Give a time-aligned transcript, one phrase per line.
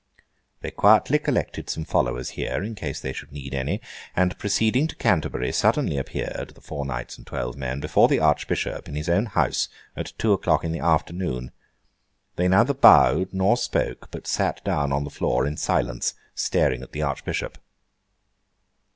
[0.61, 3.81] They quietly collected some followers here, in case they should need any;
[4.15, 8.89] and proceeding to Canterbury, suddenly appeared (the four knights and twelve men) before the Archbishop,
[8.89, 11.51] in his own house, at two o'clock in the afternoon.
[12.35, 16.93] They neither bowed nor spoke, but sat down on the floor in silence, staring at
[16.93, 17.59] the Archbishop.